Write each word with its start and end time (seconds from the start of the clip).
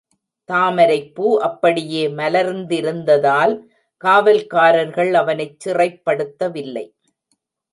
தாமரைப்பூ 0.49 1.25
அப்படியே 1.39 2.07
மலர்ந்திருந்ததால் 2.09 3.53
காவல்காரர்கள் 4.03 5.13
அவனைச் 5.13 5.59
சிறைப்படுத்தவில்லை. 5.59 6.85